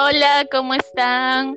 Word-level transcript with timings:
Hola, 0.00 0.46
¿cómo 0.52 0.74
están? 0.74 1.56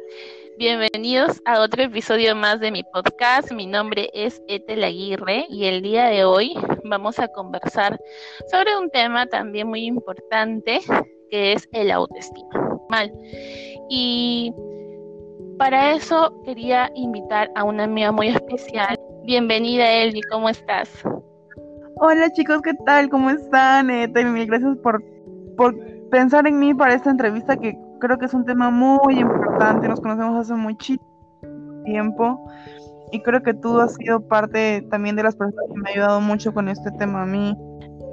Bienvenidos 0.58 1.40
a 1.46 1.60
otro 1.60 1.84
episodio 1.84 2.36
más 2.36 2.60
de 2.60 2.72
mi 2.72 2.82
podcast. 2.82 3.52
Mi 3.52 3.68
nombre 3.68 4.10
es 4.16 4.42
Etel 4.48 4.84
Aguirre 4.84 5.46
y 5.48 5.66
el 5.66 5.84
día 5.84 6.08
de 6.08 6.26
hoy 6.26 6.56
vamos 6.84 7.20
a 7.20 7.28
conversar 7.28 8.00
sobre 8.50 8.76
un 8.76 8.90
tema 8.90 9.28
también 9.28 9.68
muy 9.68 9.86
importante 9.86 10.80
que 11.30 11.54
es 11.54 11.70
el 11.72 11.92
autoestima. 11.92 12.80
Mal. 12.90 13.14
Y 13.92 14.52
para 15.60 15.94
eso 15.94 16.34
quería 16.44 16.90
invitar 16.96 17.52
a 17.54 17.64
una 17.64 17.84
amiga 17.84 18.12
muy 18.12 18.30
especial. 18.30 19.00
Bienvenida, 19.24 19.88
Elvi, 19.88 20.22
¿cómo 20.32 20.50
estás? 20.50 20.90
Hola 21.98 22.32
chicos, 22.34 22.64
¿qué 22.64 22.74
tal? 22.88 23.08
¿Cómo 23.08 23.30
están? 23.30 23.92
Eh, 23.92 24.08
mil 24.08 24.48
gracias 24.48 24.76
por, 24.82 25.04
por 25.58 25.78
pensar 26.10 26.48
en 26.48 26.58
mí 26.58 26.74
para 26.74 26.96
esta 26.96 27.12
entrevista 27.12 27.56
que 27.56 27.78
creo 28.02 28.18
que 28.18 28.26
es 28.26 28.34
un 28.34 28.44
tema 28.44 28.70
muy 28.70 29.20
importante. 29.20 29.88
Nos 29.88 30.02
conocemos 30.02 30.42
hace 30.42 30.56
muchísimo 30.56 31.06
tiempo 31.86 32.52
y 33.14 33.22
creo 33.22 33.42
que 33.42 33.54
tú 33.54 33.80
has 33.80 33.96
sido 33.96 34.28
parte 34.28 34.86
también 34.90 35.16
de 35.16 35.24
las 35.24 35.36
personas 35.36 35.66
que 35.72 35.80
me 35.80 35.90
ha 35.90 35.94
ayudado 35.94 36.22
mucho 36.22 36.54
con 36.54 36.68
este 36.68 36.92
tema 36.92 37.24
a 37.24 37.26
mí. 37.26 37.56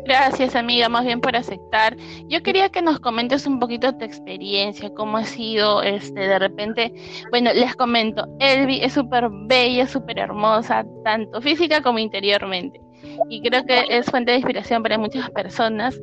Gracias, 0.04 0.56
amiga, 0.56 0.88
más 0.88 1.04
bien 1.04 1.20
por 1.20 1.36
aceptar. 1.36 1.94
Yo 2.28 2.42
quería 2.42 2.70
que 2.70 2.80
nos 2.80 2.98
comentes 2.98 3.46
un 3.46 3.58
poquito 3.58 3.94
tu 3.94 4.06
experiencia, 4.06 4.90
cómo 4.94 5.18
ha 5.18 5.24
sido, 5.24 5.82
este, 5.82 6.20
de 6.20 6.38
repente, 6.38 6.94
bueno, 7.30 7.52
les 7.52 7.76
comento, 7.76 8.26
Elvi 8.38 8.80
es 8.80 8.94
súper 8.94 9.28
bella, 9.46 9.86
súper 9.86 10.18
hermosa, 10.18 10.86
tanto 11.04 11.42
física 11.42 11.82
como 11.82 11.98
interiormente. 11.98 12.80
Y 13.28 13.42
creo 13.42 13.64
que 13.64 13.84
es 13.88 14.06
fuente 14.06 14.32
de 14.32 14.38
inspiración 14.38 14.82
para 14.82 14.98
muchas 14.98 15.30
personas. 15.30 15.98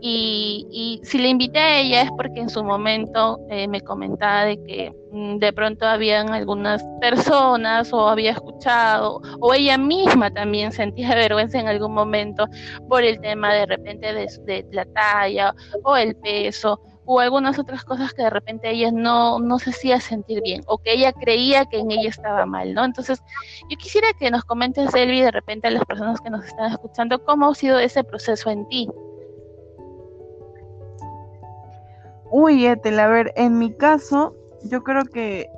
Y, 0.00 1.00
si 1.02 1.18
le 1.18 1.28
invité 1.28 1.58
a 1.58 1.80
ella 1.80 2.02
es 2.02 2.10
porque 2.16 2.40
en 2.40 2.50
su 2.50 2.62
momento 2.62 3.40
eh, 3.50 3.66
me 3.66 3.80
comentaba 3.80 4.44
de 4.44 4.62
que 4.62 4.92
mm, 5.10 5.38
de 5.38 5.52
pronto 5.52 5.86
habían 5.86 6.32
algunas 6.32 6.84
personas 7.00 7.92
o 7.92 8.08
había 8.08 8.32
escuchado 8.32 9.20
o 9.40 9.54
ella 9.54 9.78
misma 9.78 10.30
también 10.30 10.70
sentía 10.70 11.08
vergüenza 11.14 11.58
en 11.58 11.68
algún 11.68 11.94
momento 11.94 12.46
por 12.88 13.04
el 13.04 13.20
tema 13.20 13.54
de 13.54 13.66
repente 13.66 14.12
de, 14.12 14.26
de 14.44 14.66
la 14.72 14.84
talla 14.84 15.54
o 15.82 15.96
el 15.96 16.14
peso 16.16 16.80
o 17.06 17.20
algunas 17.20 17.58
otras 17.58 17.84
cosas 17.84 18.12
que 18.12 18.22
de 18.22 18.30
repente 18.30 18.70
ella 18.70 18.90
no, 18.92 19.38
no 19.38 19.58
se 19.58 19.70
hacía 19.70 20.00
sentir 20.00 20.42
bien 20.42 20.62
o 20.66 20.78
que 20.78 20.92
ella 20.92 21.12
creía 21.12 21.64
que 21.64 21.78
en 21.78 21.90
ella 21.90 22.10
estaba 22.10 22.44
mal, 22.46 22.74
¿no? 22.74 22.84
Entonces, 22.84 23.22
yo 23.70 23.76
quisiera 23.78 24.08
que 24.18 24.30
nos 24.30 24.44
comentes, 24.44 24.94
Elvi, 24.94 25.20
de 25.20 25.30
repente 25.30 25.68
a 25.68 25.70
las 25.70 25.84
personas 25.84 26.20
que 26.20 26.30
nos 26.30 26.44
están 26.44 26.72
escuchando, 26.72 27.24
cómo 27.24 27.48
ha 27.48 27.54
sido 27.54 27.78
ese 27.78 28.02
proceso 28.04 28.50
en 28.50 28.68
ti. 28.68 28.88
Uy, 32.30 32.66
Etel, 32.66 32.98
a 32.98 33.06
ver, 33.06 33.32
en 33.36 33.58
mi 33.58 33.72
caso, 33.72 34.34
yo 34.64 34.82
creo 34.82 35.04
que 35.04 35.48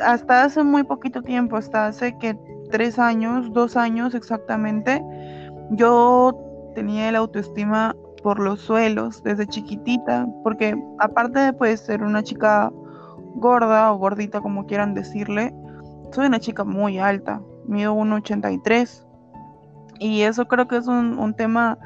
hasta 0.00 0.44
hace 0.44 0.62
muy 0.62 0.84
poquito 0.84 1.22
tiempo, 1.22 1.56
hasta 1.56 1.86
hace 1.86 2.16
que 2.18 2.34
tres 2.70 2.98
años, 2.98 3.52
dos 3.52 3.76
años 3.76 4.14
exactamente, 4.14 5.02
yo 5.72 6.32
tenía 6.74 7.12
la 7.12 7.18
autoestima 7.18 7.94
por 8.22 8.40
los 8.40 8.60
suelos 8.60 9.22
desde 9.22 9.46
chiquitita, 9.46 10.26
porque 10.42 10.76
aparte 10.98 11.38
de 11.40 11.52
pues, 11.52 11.80
ser 11.80 12.02
una 12.02 12.22
chica 12.22 12.70
gorda 13.34 13.92
o 13.92 13.98
gordita, 13.98 14.40
como 14.40 14.66
quieran 14.66 14.94
decirle, 14.94 15.54
soy 16.12 16.26
una 16.26 16.40
chica 16.40 16.64
muy 16.64 16.98
alta, 16.98 17.40
mido 17.66 17.94
1,83. 17.94 19.06
Y 19.98 20.22
eso 20.22 20.46
creo 20.46 20.68
que 20.68 20.76
es 20.76 20.86
un, 20.86 21.34
tema 21.34 21.78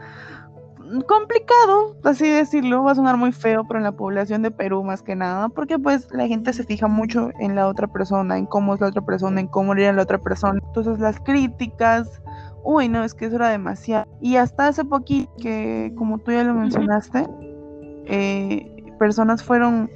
complicado, 1.07 1.97
así 2.05 2.29
decirlo, 2.29 2.85
va 2.85 2.93
a 2.93 2.95
sonar 2.95 3.17
muy 3.17 3.33
feo, 3.33 3.65
pero 3.67 3.79
en 3.79 3.85
la 3.85 3.93
población 3.93 4.43
de 4.43 4.51
Perú 4.51 4.85
más 4.85 5.03
que 5.03 5.17
nada, 5.17 5.49
porque 5.49 5.79
pues 5.79 6.09
la 6.13 6.27
gente 6.27 6.53
se 6.53 6.65
fija 6.65 6.87
mucho 6.87 7.31
en 7.41 7.57
la 7.57 7.67
otra 7.67 7.89
persona, 7.89 8.39
en 8.39 8.47
cómo 8.47 8.75
es 8.75 8.81
la 8.81 8.89
otra 8.89 9.03
persona, 9.05 9.41
en 9.41 9.49
cómo 9.49 9.75
era 9.75 9.93
la 9.93 10.03
otra 10.03 10.19
persona. 10.19 10.61
Entonces 10.65 10.99
las 10.99 11.21
críticas, 11.21 12.23
uy, 12.67 12.89
no, 12.89 13.05
es 13.05 13.15
que 13.15 13.27
eso 13.27 13.37
era 13.37 13.49
demasiado. 13.49 14.07
Y 14.21 14.37
hasta 14.37 14.69
hace 14.69 14.85
poquito, 14.85 15.33
que 15.37 15.93
como 15.97 16.19
tú 16.19 16.33
ya 16.33 16.45
lo 16.45 16.55
mencionaste, 16.55 17.27
eh, 18.07 18.85
personas 18.99 19.43
fueron, 19.43 19.89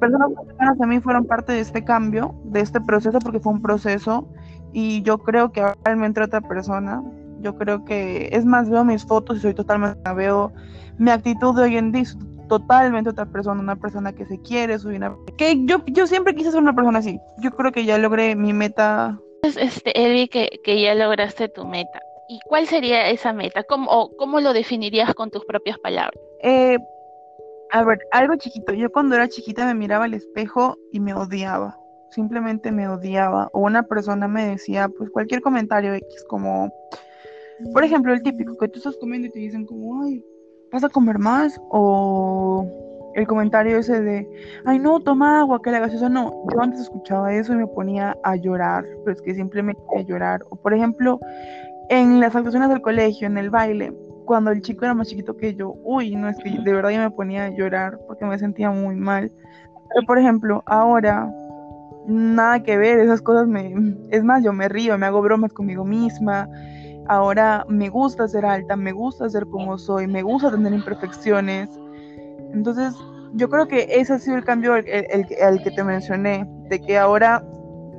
personas 0.00 0.30
cercanas 0.46 0.80
a 0.80 0.86
mí 0.86 1.00
fueron 1.00 1.24
parte 1.26 1.52
de 1.52 1.60
este 1.60 1.84
cambio, 1.84 2.34
de 2.44 2.60
este 2.60 2.80
proceso, 2.80 3.18
porque 3.20 3.40
fue 3.40 3.52
un 3.52 3.62
proceso, 3.62 4.28
y 4.72 5.02
yo 5.02 5.18
creo 5.18 5.52
que 5.52 5.62
ahora 5.62 5.96
me 5.96 6.06
entra 6.06 6.24
otra 6.24 6.40
persona, 6.40 7.02
yo 7.40 7.56
creo 7.56 7.84
que, 7.84 8.28
es 8.32 8.44
más, 8.44 8.68
veo 8.68 8.84
mis 8.84 9.04
fotos 9.04 9.38
y 9.38 9.40
soy 9.40 9.54
totalmente, 9.54 9.98
veo 10.14 10.52
mi 10.98 11.10
actitud 11.10 11.54
de 11.56 11.62
hoy 11.62 11.76
en 11.76 11.92
día, 11.92 12.04
totalmente 12.48 13.10
otra 13.10 13.26
persona, 13.26 13.60
una 13.60 13.76
persona 13.76 14.12
que 14.12 14.26
se 14.26 14.38
quiere, 14.40 14.78
soy 14.78 14.96
una... 14.96 15.14
Que 15.38 15.64
yo, 15.64 15.84
yo 15.86 16.06
siempre 16.06 16.34
quise 16.34 16.50
ser 16.50 16.60
una 16.60 16.74
persona 16.74 16.98
así. 16.98 17.18
Yo 17.38 17.50
creo 17.52 17.72
que 17.72 17.84
ya 17.84 17.96
logré 17.96 18.36
mi 18.36 18.52
meta. 18.52 19.18
Este, 19.42 20.00
Eddie, 20.00 20.28
que, 20.28 20.80
ya 20.80 20.94
lograste 20.94 21.48
tu 21.48 21.64
meta. 21.66 22.00
¿Y 22.28 22.38
cuál 22.46 22.66
sería 22.66 23.10
esa 23.10 23.32
meta? 23.32 23.64
¿Cómo, 23.64 24.10
¿Cómo 24.16 24.40
lo 24.40 24.52
definirías 24.52 25.14
con 25.14 25.30
tus 25.30 25.44
propias 25.44 25.78
palabras? 25.78 26.18
Eh, 26.42 26.78
a 27.72 27.84
ver, 27.84 27.98
algo 28.12 28.36
chiquito. 28.36 28.72
Yo 28.72 28.90
cuando 28.90 29.16
era 29.16 29.28
chiquita 29.28 29.66
me 29.66 29.74
miraba 29.74 30.04
al 30.04 30.14
espejo 30.14 30.76
y 30.92 31.00
me 31.00 31.14
odiaba. 31.14 31.76
Simplemente 32.10 32.70
me 32.70 32.88
odiaba. 32.88 33.50
O 33.52 33.60
una 33.60 33.82
persona 33.82 34.28
me 34.28 34.46
decía, 34.46 34.88
pues 34.88 35.10
cualquier 35.10 35.40
comentario 35.40 35.92
X, 35.94 36.24
como 36.28 36.72
por 37.72 37.84
ejemplo, 37.84 38.12
el 38.12 38.22
típico 38.22 38.56
que 38.56 38.68
tú 38.68 38.78
estás 38.78 38.96
comiendo 38.96 39.28
y 39.28 39.30
te 39.30 39.38
dicen 39.38 39.66
como, 39.66 40.02
ay, 40.02 40.24
¿vas 40.72 40.84
a 40.84 40.88
comer 40.88 41.18
más? 41.18 41.60
O 41.70 42.66
el 43.14 43.26
comentario 43.26 43.78
ese 43.78 44.00
de, 44.00 44.28
ay, 44.64 44.78
no, 44.78 45.00
toma 45.00 45.40
agua, 45.40 45.60
que 45.62 45.70
la 45.70 45.80
gaseosa 45.80 46.08
no. 46.08 46.44
Yo 46.52 46.60
antes 46.60 46.80
escuchaba 46.80 47.32
eso 47.32 47.52
y 47.52 47.56
me 47.56 47.66
ponía 47.66 48.16
a 48.24 48.36
llorar, 48.36 48.84
pero 49.04 49.16
es 49.16 49.22
que 49.22 49.34
simplemente 49.34 49.82
a 49.96 50.02
llorar. 50.02 50.44
O 50.50 50.56
por 50.56 50.74
ejemplo, 50.74 51.20
en 51.88 52.20
las 52.20 52.34
actuaciones 52.34 52.68
del 52.68 52.80
colegio, 52.80 53.26
en 53.26 53.38
el 53.38 53.50
baile, 53.50 53.92
cuando 54.24 54.50
el 54.50 54.62
chico 54.62 54.84
era 54.84 54.94
más 54.94 55.08
chiquito 55.08 55.36
que 55.36 55.54
yo, 55.54 55.74
uy, 55.82 56.14
no 56.14 56.28
es 56.28 56.36
que 56.38 56.50
de 56.50 56.72
verdad 56.72 56.90
yo 56.90 57.00
me 57.00 57.10
ponía 57.10 57.46
a 57.46 57.50
llorar 57.50 57.98
porque 58.06 58.24
me 58.24 58.38
sentía 58.38 58.70
muy 58.70 58.96
mal. 58.96 59.30
Pero 59.94 60.06
por 60.06 60.18
ejemplo, 60.18 60.62
ahora 60.66 61.30
nada 62.06 62.62
que 62.62 62.76
ver, 62.76 62.98
esas 62.98 63.20
cosas 63.20 63.46
me 63.46 63.74
es 64.10 64.24
más, 64.24 64.42
yo 64.42 64.52
me 64.52 64.68
río, 64.68 64.96
me 64.98 65.06
hago 65.06 65.22
bromas 65.22 65.52
conmigo 65.52 65.84
misma, 65.84 66.48
Ahora 67.08 67.64
me 67.68 67.88
gusta 67.88 68.28
ser 68.28 68.44
alta, 68.46 68.76
me 68.76 68.92
gusta 68.92 69.28
ser 69.28 69.46
como 69.46 69.76
soy, 69.76 70.06
me 70.06 70.22
gusta 70.22 70.50
tener 70.50 70.72
imperfecciones. 70.72 71.68
Entonces, 72.52 72.94
yo 73.34 73.48
creo 73.48 73.66
que 73.66 73.86
ese 73.90 74.14
ha 74.14 74.18
sido 74.18 74.36
el 74.36 74.44
cambio 74.44 74.76
el, 74.76 74.86
el, 74.86 75.62
que 75.62 75.70
te 75.70 75.84
mencioné, 75.84 76.46
de 76.68 76.80
que 76.80 76.98
ahora 76.98 77.44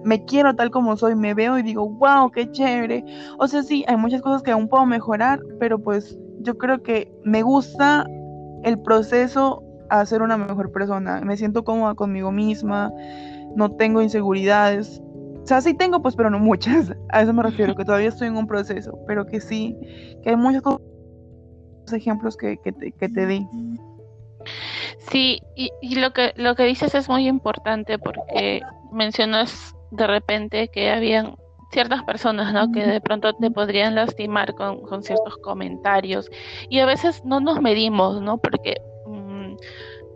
me 0.04 0.24
quiero 0.26 0.56
tal 0.56 0.70
como 0.70 0.96
soy, 0.98 1.16
me 1.16 1.34
veo 1.34 1.58
y 1.58 1.64
digo, 1.64 1.90
wow, 1.90 2.30
qué 2.32 2.50
chévere. 2.52 3.04
O 3.40 3.48
sea, 3.48 3.64
sí, 3.64 3.84
hay 3.88 3.98
muchas 3.98 4.22
cosas 4.22 4.44
que 4.44 4.52
aún 4.52 4.68
puedo 4.68 4.86
mejorar, 4.86 5.40
pero 5.60 5.80
pues 5.80 6.18
yo 6.42 6.58
creo 6.58 6.84
que 6.84 7.12
me 7.24 7.42
gusta 7.42 8.06
el 8.64 8.80
proceso 8.80 9.64
a 9.90 10.06
ser 10.06 10.22
una 10.22 10.38
mejor 10.38 10.72
persona. 10.72 11.22
Me 11.22 11.38
siento 11.38 11.64
cómoda 11.64 11.96
conmigo 11.96 12.32
misma, 12.32 12.92
no 13.56 13.72
tengo 13.72 14.02
inseguridades. 14.02 15.02
O 15.44 15.46
sea, 15.46 15.62
sí 15.62 15.74
tengo, 15.74 16.02
pues, 16.02 16.16
pero 16.16 16.30
no 16.30 16.40
muchas. 16.40 16.94
A 17.10 17.22
eso 17.22 17.34
me 17.34 17.44
refiero, 17.44 17.76
que 17.76 17.86
todavía 17.86 18.10
estoy 18.10 18.28
en 18.28 18.38
un 18.38 18.48
proceso, 18.48 18.98
pero 19.08 19.26
que 19.26 19.40
sí, 19.40 19.78
que 20.24 20.32
hay 20.32 20.36
muchos 20.36 20.62
ejemplos 21.92 22.38
que, 22.38 22.58
que, 22.58 22.72
te, 22.72 22.92
que 22.92 23.10
te 23.10 23.26
di. 23.26 23.48
Sí, 25.14 25.44
y, 25.56 25.70
y, 25.80 25.94
lo 26.00 26.12
que 26.12 26.34
lo 26.38 26.56
que 26.56 26.64
dices 26.64 26.96
es 26.96 27.08
muy 27.08 27.28
importante 27.28 28.00
porque 28.00 28.62
mencionas 28.92 29.76
de 29.92 30.08
repente 30.08 30.70
que 30.70 30.90
habían 30.90 31.36
ciertas 31.72 32.02
personas, 32.02 32.52
¿no? 32.52 32.72
Que 32.72 32.84
de 32.84 33.00
pronto 33.00 33.32
te 33.34 33.52
podrían 33.52 33.94
lastimar 33.94 34.56
con, 34.56 34.82
con 34.82 35.04
ciertos 35.04 35.38
comentarios 35.38 36.32
y 36.68 36.80
a 36.80 36.88
veces 36.88 37.24
no 37.26 37.40
nos 37.40 37.62
medimos, 37.62 38.24
¿no? 38.24 38.40
Porque 38.40 38.82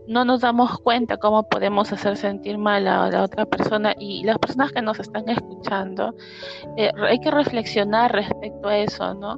no 0.08 0.24
nos 0.24 0.42
damos 0.42 0.80
cuenta 0.80 1.18
cómo 1.18 1.48
podemos 1.48 1.92
hacer 1.92 2.18
sentir 2.18 2.58
mal 2.58 2.88
a 2.88 3.10
la 3.10 3.24
otra 3.24 3.46
persona 3.46 3.94
y 4.00 4.24
las 4.24 4.40
personas 4.40 4.72
que 4.72 4.82
nos 4.82 5.00
están 5.00 5.28
escuchando, 5.28 6.16
eh, 6.78 6.92
hay 7.08 7.20
que 7.20 7.30
reflexionar 7.30 8.14
respecto 8.14 8.70
a 8.70 8.78
eso, 8.78 9.14
¿no? 9.14 9.38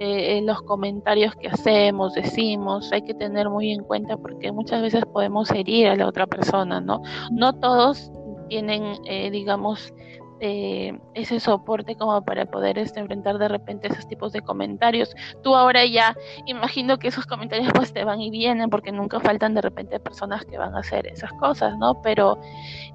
Eh, 0.00 0.40
los 0.44 0.62
comentarios 0.62 1.34
que 1.34 1.48
hacemos, 1.48 2.14
decimos, 2.14 2.92
hay 2.92 3.02
que 3.02 3.14
tener 3.14 3.50
muy 3.50 3.72
en 3.72 3.82
cuenta 3.82 4.16
porque 4.16 4.52
muchas 4.52 4.80
veces 4.80 5.04
podemos 5.06 5.50
herir 5.50 5.88
a 5.88 5.96
la 5.96 6.06
otra 6.06 6.26
persona, 6.26 6.80
¿no? 6.80 7.02
No 7.32 7.52
todos 7.54 8.12
tienen, 8.48 8.94
eh, 9.06 9.30
digamos, 9.30 9.92
eh, 10.40 10.96
ese 11.14 11.40
soporte 11.40 11.96
como 11.96 12.24
para 12.24 12.46
poder 12.46 12.78
este, 12.78 13.00
enfrentar 13.00 13.38
de 13.38 13.48
repente 13.48 13.88
esos 13.88 14.06
tipos 14.06 14.32
de 14.32 14.40
comentarios. 14.40 15.16
Tú 15.42 15.56
ahora 15.56 15.84
ya, 15.84 16.16
imagino 16.46 16.98
que 16.98 17.08
esos 17.08 17.26
comentarios 17.26 17.72
pues 17.74 17.92
te 17.92 18.04
van 18.04 18.20
y 18.20 18.30
vienen 18.30 18.70
porque 18.70 18.92
nunca 18.92 19.18
faltan 19.18 19.54
de 19.54 19.62
repente 19.62 19.98
personas 19.98 20.44
que 20.44 20.56
van 20.56 20.76
a 20.76 20.80
hacer 20.80 21.08
esas 21.08 21.32
cosas, 21.34 21.76
¿no? 21.78 22.00
Pero 22.02 22.38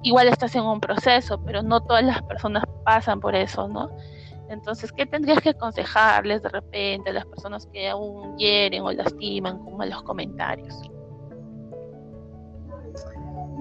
igual 0.02 0.28
estás 0.28 0.54
en 0.54 0.62
un 0.62 0.80
proceso, 0.80 1.38
pero 1.44 1.62
no 1.62 1.80
todas 1.80 2.04
las 2.04 2.22
personas 2.22 2.64
pasan 2.82 3.20
por 3.20 3.34
eso, 3.34 3.68
¿no? 3.68 3.90
Entonces, 4.48 4.92
¿qué 4.92 5.06
tendrías 5.06 5.40
que 5.40 5.50
aconsejarles 5.50 6.42
de 6.42 6.48
repente 6.50 7.10
a 7.10 7.12
las 7.12 7.26
personas 7.26 7.66
que 7.72 7.88
aún 7.88 8.36
hieren 8.36 8.82
o 8.82 8.92
lastiman 8.92 9.58
con 9.58 9.88
los 9.88 10.02
comentarios? 10.02 10.74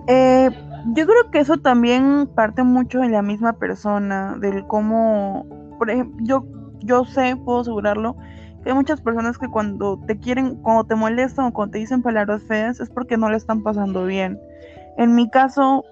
Eh, 0.08 0.50
yo 0.94 1.06
creo 1.06 1.32
que 1.32 1.40
eso 1.40 1.58
también 1.58 2.28
parte 2.36 2.64
mucho 2.64 3.00
de 3.00 3.10
la 3.10 3.22
misma 3.22 3.54
persona, 3.54 4.36
del 4.40 4.68
cómo, 4.68 5.46
por 5.78 5.90
ejemplo, 5.90 6.18
yo, 6.26 6.46
yo 6.80 7.06
sé, 7.06 7.38
puedo 7.38 7.62
asegurarlo, 7.62 8.18
que 8.64 8.70
hay 8.70 8.76
muchas 8.76 9.02
personas 9.02 9.38
que 9.38 9.48
cuando 9.48 10.00
te 10.06 10.20
quieren, 10.20 10.56
cuando 10.56 10.84
te 10.84 10.96
molestan 10.96 11.46
o 11.46 11.54
cuando 11.54 11.74
te 11.74 11.80
dicen 11.80 12.02
palabras 12.02 12.44
feas 12.44 12.80
es 12.80 12.90
porque 12.90 13.18
no 13.18 13.30
le 13.30 13.38
están 13.38 13.64
pasando 13.64 14.06
bien. 14.06 14.40
En 14.98 15.16
mi 15.16 15.30
caso, 15.30 15.86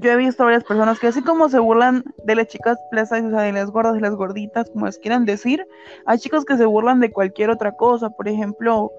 yo 0.00 0.10
he 0.10 0.16
visto 0.16 0.44
varias 0.44 0.64
personas 0.64 0.98
que 0.98 1.08
así 1.08 1.22
como 1.22 1.48
se 1.48 1.58
burlan 1.58 2.04
de 2.24 2.34
las 2.34 2.46
chicas 2.46 2.78
plazas, 2.90 3.22
o 3.24 3.30
sea, 3.30 3.40
de 3.40 3.52
las 3.52 3.70
gordas, 3.70 3.94
de 3.94 4.00
las 4.00 4.14
gorditas, 4.14 4.70
como 4.70 4.86
les 4.86 4.98
quieran 4.98 5.24
decir, 5.24 5.66
hay 6.06 6.18
chicos 6.18 6.44
que 6.44 6.56
se 6.56 6.66
burlan 6.66 7.00
de 7.00 7.10
cualquier 7.10 7.50
otra 7.50 7.72
cosa, 7.76 8.10
por 8.10 8.28
ejemplo, 8.28 8.92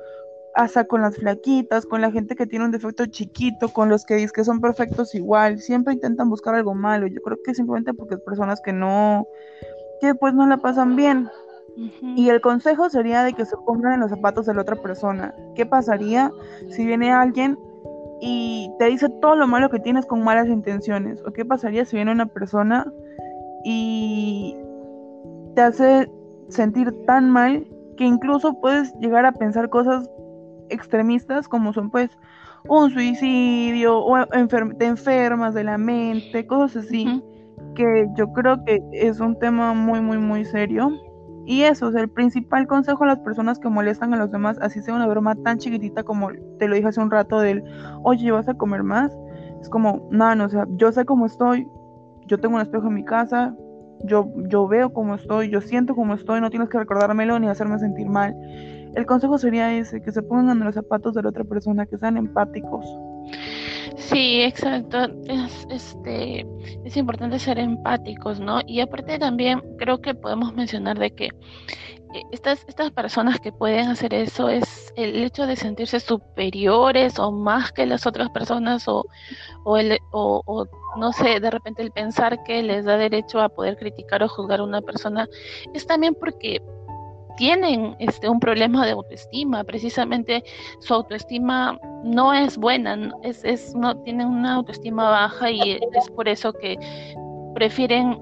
hasta 0.55 0.85
con 0.85 1.01
las 1.01 1.17
flaquitas, 1.17 1.85
con 1.85 2.01
la 2.01 2.11
gente 2.11 2.35
que 2.35 2.47
tiene 2.47 2.65
un 2.65 2.71
defecto 2.71 3.05
chiquito, 3.05 3.69
con 3.69 3.89
los 3.89 4.05
que 4.05 4.15
dicen 4.15 4.31
que 4.33 4.43
son 4.43 4.61
perfectos 4.61 5.13
igual, 5.15 5.59
siempre 5.59 5.93
intentan 5.93 6.29
buscar 6.29 6.55
algo 6.55 6.73
malo, 6.73 7.07
yo 7.07 7.21
creo 7.21 7.37
que 7.43 7.53
simplemente 7.53 7.93
porque 7.93 8.15
es 8.15 8.21
personas 8.21 8.61
que 8.61 8.73
no, 8.73 9.27
que 10.01 10.15
pues 10.15 10.33
no 10.33 10.47
la 10.47 10.57
pasan 10.57 10.95
bien. 10.95 11.29
Y 12.15 12.29
el 12.29 12.39
consejo 12.39 12.89
sería 12.89 13.23
de 13.23 13.33
que 13.33 13.45
se 13.45 13.57
pongan 13.65 13.93
en 13.93 13.99
los 13.99 14.09
zapatos 14.09 14.45
de 14.45 14.53
la 14.53 14.61
otra 14.61 14.77
persona. 14.77 15.35
¿Qué 15.55 15.65
pasaría 15.65 16.31
si 16.69 16.85
viene 16.85 17.11
alguien 17.11 17.57
y 18.21 18.71
te 18.79 18.85
dice 18.85 19.09
todo 19.21 19.35
lo 19.35 19.47
malo 19.47 19.69
que 19.69 19.79
tienes 19.79 20.05
con 20.05 20.23
malas 20.23 20.47
intenciones. 20.47 21.21
¿O 21.25 21.31
qué 21.31 21.45
pasaría 21.45 21.85
si 21.85 21.95
viene 21.95 22.11
una 22.11 22.25
persona 22.25 22.85
y 23.63 24.55
te 25.55 25.61
hace 25.61 26.09
sentir 26.49 26.93
tan 27.05 27.29
mal 27.29 27.67
que 27.97 28.05
incluso 28.05 28.59
puedes 28.59 28.93
llegar 28.99 29.25
a 29.25 29.31
pensar 29.31 29.69
cosas 29.69 30.09
extremistas 30.69 31.47
como 31.47 31.73
son 31.73 31.89
pues 31.89 32.09
un 32.67 32.91
suicidio 32.91 33.97
o 33.99 34.25
te 34.77 34.85
enfermas 34.85 35.53
de 35.53 35.63
la 35.63 35.77
mente, 35.77 36.47
cosas 36.47 36.85
así, 36.85 37.23
que 37.75 38.07
yo 38.17 38.31
creo 38.33 38.63
que 38.65 38.79
es 38.91 39.19
un 39.19 39.37
tema 39.37 39.73
muy, 39.73 40.01
muy, 40.01 40.17
muy 40.17 40.45
serio 40.45 40.89
y 41.45 41.61
eso, 41.63 41.89
es 41.89 41.95
el 41.95 42.09
principal 42.09 42.67
consejo 42.67 43.03
a 43.03 43.07
las 43.07 43.19
personas 43.19 43.59
que 43.59 43.69
molestan 43.69 44.13
a 44.13 44.17
los 44.17 44.31
demás, 44.31 44.57
así 44.61 44.81
sea 44.81 44.95
una 44.95 45.07
broma 45.07 45.35
tan 45.35 45.59
chiquitita 45.59 46.03
como 46.03 46.29
te 46.57 46.67
lo 46.67 46.75
dije 46.75 46.87
hace 46.87 47.01
un 47.01 47.11
rato 47.11 47.39
del, 47.39 47.63
oye, 48.03 48.31
¿vas 48.31 48.49
a 48.49 48.55
comer 48.55 48.83
más? 48.83 49.15
Es 49.61 49.69
como, 49.69 50.07
no, 50.11 50.35
no, 50.35 50.45
o 50.45 50.49
sea, 50.49 50.65
yo 50.71 50.91
sé 50.91 51.05
cómo 51.05 51.27
estoy, 51.27 51.67
yo 52.25 52.39
tengo 52.39 52.55
un 52.55 52.61
espejo 52.61 52.87
en 52.87 52.95
mi 52.95 53.05
casa, 53.05 53.55
yo, 54.03 54.27
yo 54.47 54.67
veo 54.67 54.91
cómo 54.91 55.15
estoy, 55.15 55.49
yo 55.49 55.61
siento 55.61 55.95
cómo 55.95 56.15
estoy, 56.15 56.41
no 56.41 56.49
tienes 56.49 56.69
que 56.69 56.79
recordármelo 56.79 57.39
ni 57.39 57.47
hacerme 57.47 57.79
sentir 57.79 58.09
mal. 58.09 58.35
El 58.95 59.05
consejo 59.05 59.37
sería 59.37 59.73
ese, 59.73 60.01
que 60.01 60.11
se 60.11 60.23
pongan 60.23 60.57
en 60.57 60.65
los 60.65 60.75
zapatos 60.75 61.13
de 61.13 61.21
la 61.21 61.29
otra 61.29 61.43
persona, 61.43 61.85
que 61.85 61.97
sean 61.97 62.17
empáticos. 62.17 62.85
Sí, 64.15 64.43
exacto. 64.43 65.09
Es, 65.27 65.67
este, 65.69 66.47
es 66.85 66.95
importante 66.95 67.37
ser 67.37 67.59
empáticos, 67.59 68.39
¿no? 68.39 68.61
Y 68.65 68.79
aparte 68.79 69.19
también 69.19 69.61
creo 69.77 69.99
que 69.99 70.15
podemos 70.15 70.53
mencionar 70.53 70.97
de 70.97 71.11
que 71.11 71.25
eh, 71.25 72.21
estas, 72.31 72.63
estas 72.69 72.91
personas 72.91 73.41
que 73.41 73.51
pueden 73.51 73.89
hacer 73.89 74.13
eso 74.13 74.47
es 74.47 74.93
el 74.95 75.21
hecho 75.21 75.45
de 75.45 75.57
sentirse 75.57 75.99
superiores 75.99 77.19
o 77.19 77.29
más 77.33 77.73
que 77.73 77.85
las 77.85 78.07
otras 78.07 78.29
personas 78.29 78.87
o, 78.87 79.05
o, 79.65 79.75
el, 79.75 79.99
o, 80.11 80.41
o 80.45 80.65
no 80.97 81.11
sé, 81.11 81.41
de 81.41 81.51
repente 81.51 81.83
el 81.83 81.91
pensar 81.91 82.41
que 82.45 82.63
les 82.63 82.85
da 82.85 82.95
derecho 82.95 83.41
a 83.41 83.49
poder 83.49 83.75
criticar 83.75 84.23
o 84.23 84.29
juzgar 84.29 84.61
a 84.61 84.63
una 84.63 84.81
persona 84.81 85.27
es 85.73 85.85
también 85.85 86.15
porque 86.15 86.61
tienen 87.37 87.95
este, 87.99 88.29
un 88.29 88.39
problema 88.39 88.85
de 88.85 88.91
autoestima, 88.91 89.63
precisamente 89.63 90.43
su 90.79 90.93
autoestima 90.93 91.77
no 92.03 92.33
es 92.33 92.57
buena, 92.57 93.11
es, 93.23 93.43
es, 93.43 93.73
no 93.75 93.95
tienen 94.03 94.27
una 94.27 94.55
autoestima 94.55 95.09
baja 95.09 95.51
y 95.51 95.79
es 95.93 96.09
por 96.15 96.27
eso 96.27 96.53
que 96.53 96.77
prefieren 97.55 98.19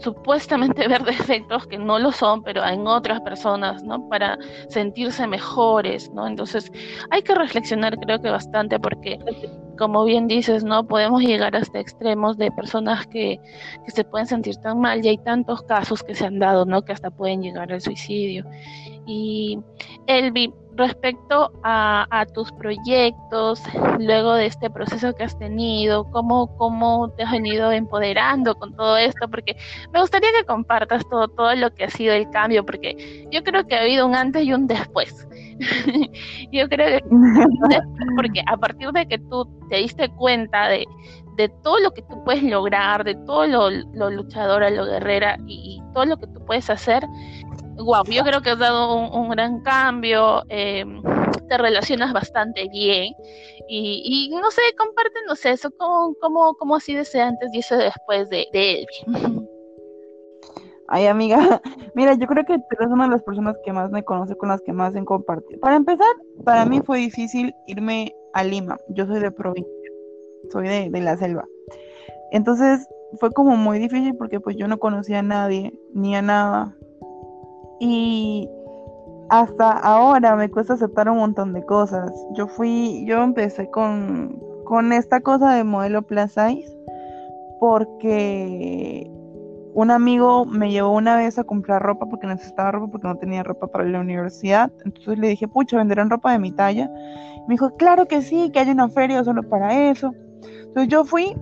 supuestamente 0.00 0.86
ver 0.88 1.04
defectos 1.04 1.66
que 1.66 1.78
no 1.78 1.98
lo 1.98 2.12
son, 2.12 2.42
pero 2.42 2.64
en 2.64 2.86
otras 2.86 3.20
personas, 3.20 3.82
¿no? 3.84 4.08
Para 4.08 4.38
sentirse 4.68 5.26
mejores, 5.26 6.10
¿no? 6.12 6.26
Entonces 6.26 6.70
hay 7.10 7.22
que 7.22 7.34
reflexionar 7.34 7.96
creo 7.98 8.20
que 8.20 8.30
bastante 8.30 8.78
porque, 8.78 9.18
como 9.80 10.04
bien 10.04 10.28
dices, 10.28 10.62
¿no? 10.62 10.86
Podemos 10.86 11.22
llegar 11.22 11.56
hasta 11.56 11.80
extremos 11.80 12.36
de 12.36 12.50
personas 12.52 13.06
que, 13.06 13.40
que 13.82 13.90
se 13.90 14.04
pueden 14.04 14.26
sentir 14.26 14.56
tan 14.58 14.78
mal 14.78 15.02
y 15.02 15.08
hay 15.08 15.16
tantos 15.16 15.62
casos 15.62 16.02
que 16.02 16.14
se 16.14 16.26
han 16.26 16.38
dado, 16.38 16.66
¿no? 16.66 16.82
Que 16.82 16.92
hasta 16.92 17.10
pueden 17.10 17.40
llegar 17.40 17.72
al 17.72 17.80
suicidio. 17.80 18.44
Y 19.06 19.58
Elvi, 20.06 20.52
respecto 20.76 21.50
a, 21.62 22.26
tus 22.34 22.52
proyectos, 22.52 23.62
luego 23.98 24.34
de 24.34 24.46
este 24.46 24.68
proceso 24.68 25.14
que 25.14 25.24
has 25.24 25.38
tenido, 25.38 26.10
cómo, 26.10 26.54
cómo 26.58 27.10
te 27.16 27.22
has 27.22 27.32
venido 27.32 27.72
empoderando 27.72 28.54
con 28.54 28.76
todo 28.76 28.98
esto, 28.98 29.28
porque 29.28 29.56
me 29.92 30.00
gustaría 30.00 30.30
que 30.32 30.44
compartas 30.44 31.08
todo, 31.08 31.28
todo 31.28 31.54
lo 31.54 31.74
que 31.74 31.84
ha 31.84 31.90
sido 31.90 32.12
el 32.12 32.28
cambio, 32.30 32.66
porque 32.66 33.26
yo 33.30 33.42
creo 33.42 33.66
que 33.66 33.76
ha 33.76 33.80
habido 33.80 34.06
un 34.06 34.14
antes 34.14 34.44
y 34.44 34.52
un 34.52 34.66
después. 34.66 35.26
yo 36.52 36.68
creo 36.68 36.98
que 36.98 37.04
porque 38.16 38.42
a 38.46 38.56
partir 38.56 38.90
de 38.92 39.06
que 39.06 39.18
tú 39.18 39.46
te 39.68 39.76
diste 39.76 40.08
cuenta 40.10 40.68
de, 40.68 40.86
de 41.36 41.48
todo 41.62 41.78
lo 41.80 41.90
que 41.92 42.02
tú 42.02 42.22
puedes 42.24 42.42
lograr, 42.42 43.04
de 43.04 43.14
todo 43.14 43.46
lo, 43.46 43.70
lo 43.70 44.10
luchadora, 44.10 44.70
lo 44.70 44.84
guerrera 44.84 45.36
y 45.46 45.82
todo 45.94 46.04
lo 46.04 46.16
que 46.16 46.26
tú 46.26 46.44
puedes 46.44 46.68
hacer, 46.70 47.04
wow, 47.76 48.04
yo 48.04 48.22
creo 48.24 48.42
que 48.42 48.50
has 48.50 48.58
dado 48.58 48.94
un, 48.94 49.30
gran 49.30 49.60
cambio, 49.60 50.42
eh, 50.48 50.84
te 51.48 51.58
relacionas 51.58 52.12
bastante 52.12 52.68
bien 52.68 53.14
y, 53.68 54.30
no 54.30 54.50
sé, 54.50 54.62
compártenos 54.76 55.44
eso, 55.46 55.70
¿cómo, 55.78 56.14
cómo, 56.20 56.54
cómo 56.54 56.76
así 56.76 56.94
desde 56.94 57.20
antes 57.20 57.50
y 57.52 57.60
eso 57.60 57.76
después 57.76 58.28
de, 58.28 58.46
de 58.52 58.86
Ay, 60.92 61.06
amiga, 61.06 61.38
mira, 61.94 62.14
yo 62.14 62.26
creo 62.26 62.44
que 62.44 62.58
tú 62.58 62.64
eres 62.78 62.88
una 62.90 63.04
de 63.04 63.10
las 63.10 63.22
personas 63.22 63.56
que 63.64 63.72
más 63.72 63.90
me 63.90 64.02
conoce, 64.02 64.36
con 64.36 64.48
las 64.48 64.60
que 64.60 64.72
más 64.72 64.94
he 64.94 65.04
compartido. 65.04 65.60
Para 65.60 65.76
empezar, 65.76 66.08
para 66.44 66.64
mí 66.66 66.80
fue 66.84 66.98
difícil 66.98 67.54
irme 67.66 68.12
a 68.34 68.42
Lima. 68.42 68.76
Yo 68.88 69.06
soy 69.06 69.20
de 69.20 69.30
provincia, 69.30 69.90
soy 70.50 70.68
de, 70.68 70.90
de 70.90 71.00
la 71.00 71.16
selva. 71.16 71.44
Entonces, 72.32 72.88
fue 73.18 73.30
como 73.30 73.56
muy 73.56 73.78
difícil 73.78 74.16
porque 74.16 74.40
pues 74.40 74.56
yo 74.56 74.66
no 74.66 74.78
conocía 74.78 75.20
a 75.20 75.22
nadie, 75.22 75.72
ni 75.94 76.16
a 76.16 76.22
nada. 76.22 76.76
Y 77.78 78.48
hasta 79.30 79.70
ahora 79.70 80.34
me 80.34 80.50
cuesta 80.50 80.74
aceptar 80.74 81.08
un 81.08 81.18
montón 81.18 81.52
de 81.52 81.64
cosas. 81.64 82.12
Yo 82.34 82.48
fui, 82.48 83.04
yo 83.06 83.22
empecé 83.22 83.70
con, 83.70 84.40
con 84.64 84.92
esta 84.92 85.20
cosa 85.20 85.54
de 85.54 85.62
modelo 85.64 86.02
plus 86.02 86.32
size 86.32 86.76
porque 87.60 89.10
un 89.74 89.90
amigo 89.90 90.44
me 90.44 90.70
llevó 90.70 90.90
una 90.92 91.16
vez 91.16 91.38
a 91.38 91.44
comprar 91.44 91.82
ropa 91.82 92.06
porque 92.06 92.26
necesitaba 92.26 92.72
ropa 92.72 92.88
porque 92.92 93.08
no 93.08 93.16
tenía 93.16 93.42
ropa 93.42 93.66
para 93.68 93.84
la 93.84 94.00
universidad. 94.00 94.70
Entonces 94.84 95.18
le 95.18 95.28
dije, 95.28 95.48
pucha, 95.48 95.76
¿venderán 95.76 96.10
ropa 96.10 96.32
de 96.32 96.38
mi 96.38 96.50
talla? 96.50 96.90
Me 97.46 97.54
dijo, 97.54 97.76
claro 97.76 98.06
que 98.06 98.22
sí, 98.22 98.50
que 98.50 98.60
hay 98.60 98.70
una 98.70 98.88
feria 98.88 99.22
solo 99.24 99.42
para 99.42 99.90
eso. 99.90 100.12
Entonces 100.42 100.88
yo 100.88 101.04
fui 101.04 101.34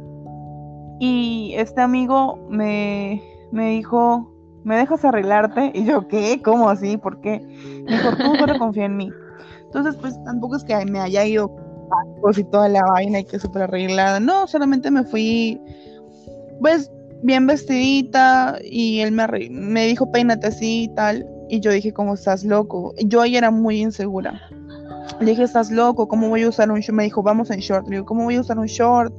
y 1.01 1.55
este 1.57 1.81
amigo 1.81 2.39
me, 2.49 3.23
me 3.53 3.71
dijo, 3.71 4.31
¿me 4.65 4.77
dejas 4.77 5.05
arreglarte? 5.05 5.73
Y 5.75 5.85
yo, 5.85 6.07
¿qué? 6.09 6.41
¿Cómo 6.43 6.69
así? 6.69 6.97
¿Por 6.97 7.21
qué? 7.21 7.41
Me 7.85 7.97
dijo, 7.97 8.11
tú 8.17 8.37
solo 8.37 8.59
confía 8.59 8.85
en 8.85 8.97
mí. 8.97 9.11
Entonces, 9.67 9.97
pues 9.97 10.23
tampoco 10.25 10.57
es 10.57 10.65
que 10.65 10.85
me 10.87 11.01
haya 11.01 11.25
ido 11.25 11.55
y 12.37 12.45
toda 12.45 12.69
la 12.69 12.83
vaina 12.85 13.21
y 13.21 13.25
que 13.25 13.39
súper 13.39 13.63
arreglada. 13.63 14.21
No, 14.21 14.47
solamente 14.47 14.91
me 14.91 15.05
fui, 15.05 15.61
pues, 16.61 16.91
bien 17.23 17.47
vestidita 17.47 18.59
y 18.63 19.01
él 19.01 19.13
me, 19.13 19.27
me 19.51 19.87
dijo, 19.87 20.11
peínate 20.11 20.49
así 20.49 20.85
y 20.85 20.95
tal. 20.95 21.27
Y 21.49 21.61
yo 21.61 21.71
dije, 21.71 21.93
¿cómo 21.93 22.15
estás 22.15 22.45
loco? 22.45 22.95
Yo 23.05 23.21
ahí 23.21 23.37
era 23.37 23.51
muy 23.51 23.81
insegura. 23.81 24.41
Le 25.21 25.31
dije, 25.31 25.43
¿estás 25.43 25.71
loco? 25.71 26.07
¿Cómo 26.07 26.29
voy 26.29 26.43
a 26.43 26.49
usar 26.49 26.71
un 26.71 26.81
short? 26.81 26.97
Me 26.97 27.05
dijo, 27.05 27.23
vamos 27.23 27.51
en 27.51 27.61
short. 27.61 27.87
Le 27.89 27.97
digo, 27.97 28.07
¿cómo 28.07 28.25
voy 28.25 28.37
a 28.37 28.41
usar 28.41 28.59
un 28.59 28.67
short? 28.67 29.13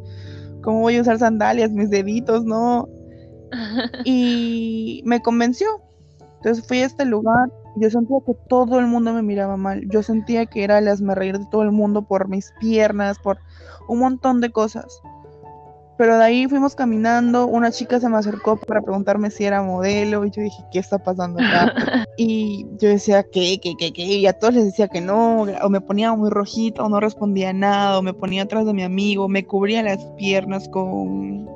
¿Cómo 0.61 0.81
voy 0.81 0.97
a 0.97 1.01
usar 1.01 1.19
sandalias? 1.19 1.71
Mis 1.71 1.89
deditos, 1.89 2.45
no. 2.45 2.87
y 4.05 5.01
me 5.05 5.21
convenció. 5.21 5.67
Entonces 6.37 6.65
fui 6.65 6.79
a 6.81 6.85
este 6.85 7.05
lugar. 7.05 7.51
Yo 7.75 7.89
sentía 7.89 8.17
que 8.25 8.33
todo 8.47 8.79
el 8.79 8.87
mundo 8.87 9.13
me 9.13 9.23
miraba 9.23 9.57
mal. 9.57 9.81
Yo 9.89 10.03
sentía 10.03 10.45
que 10.45 10.63
era 10.63 10.79
el 10.79 10.87
reír 11.15 11.37
de 11.37 11.45
todo 11.51 11.63
el 11.63 11.71
mundo 11.71 12.07
por 12.07 12.29
mis 12.29 12.53
piernas, 12.59 13.19
por 13.19 13.39
un 13.87 13.99
montón 13.99 14.41
de 14.41 14.51
cosas. 14.51 15.01
Pero 15.99 16.17
de 16.17 16.23
ahí 16.23 16.47
fuimos 16.47 16.75
caminando, 16.75 17.45
una 17.45 17.71
chica 17.71 17.99
se 17.99 18.07
me 18.07 18.15
acercó 18.15 18.55
para 18.55 18.81
preguntarme 18.81 19.29
si 19.31 19.43
era 19.43 19.61
modelo 19.61 20.23
y 20.23 20.31
yo 20.31 20.41
dije, 20.41 20.63
¿qué 20.71 20.79
está 20.79 20.97
pasando 20.97 21.43
acá? 21.43 21.73
y 22.17 22.65
yo 22.77 22.87
decía, 22.87 23.25
¿qué, 23.29 23.59
qué, 23.61 23.73
qué, 23.77 23.91
qué? 23.91 24.03
Y 24.03 24.25
a 24.25 24.31
todos 24.31 24.53
les 24.53 24.63
decía 24.63 24.87
que 24.87 25.01
no, 25.01 25.41
o 25.41 25.69
me 25.69 25.81
ponía 25.81 26.13
muy 26.13 26.29
rojita 26.29 26.85
o 26.85 26.87
no 26.87 27.01
respondía 27.01 27.51
nada, 27.51 27.99
o 27.99 28.01
me 28.01 28.13
ponía 28.13 28.43
atrás 28.43 28.65
de 28.65 28.73
mi 28.73 28.83
amigo, 28.83 29.27
me 29.27 29.45
cubría 29.45 29.83
las 29.83 29.97
piernas 30.15 30.69
con 30.69 31.49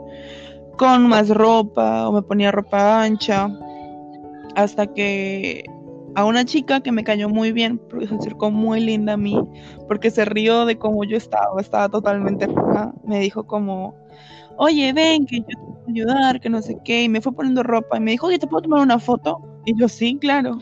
con 0.77 1.07
más 1.07 1.29
ropa 1.29 2.09
o 2.09 2.11
me 2.11 2.21
ponía 2.21 2.51
ropa 2.51 3.01
ancha 3.01 3.49
hasta 4.57 4.87
que 4.87 5.63
a 6.15 6.25
una 6.25 6.43
chica 6.43 6.81
que 6.81 6.91
me 6.91 7.05
cayó 7.05 7.29
muy 7.29 7.53
bien, 7.53 7.77
porque 7.77 8.07
se 8.07 8.15
acercó 8.15 8.51
muy 8.51 8.81
linda 8.81 9.13
a 9.13 9.17
mí, 9.17 9.39
porque 9.87 10.11
se 10.11 10.25
rió 10.25 10.65
de 10.65 10.77
cómo 10.77 11.05
yo 11.05 11.15
estaba, 11.15 11.61
estaba 11.61 11.87
totalmente 11.87 12.45
roja. 12.45 12.93
Me 13.05 13.19
dijo 13.19 13.47
como, 13.47 14.02
oye, 14.57 14.93
ven, 14.93 15.25
que 15.25 15.39
yo 15.39 15.45
te 15.45 15.55
puedo 15.55 15.83
ayudar, 15.87 16.39
que 16.39 16.49
no 16.49 16.61
sé 16.61 16.77
qué, 16.83 17.03
y 17.03 17.09
me 17.09 17.21
fue 17.21 17.33
poniendo 17.33 17.63
ropa 17.63 17.97
y 17.97 17.99
me 17.99 18.11
dijo, 18.11 18.27
oye, 18.27 18.39
¿te 18.39 18.47
puedo 18.47 18.63
tomar 18.63 18.81
una 18.81 18.99
foto? 18.99 19.39
Y 19.65 19.79
yo, 19.79 19.87
sí, 19.87 20.17
claro. 20.19 20.59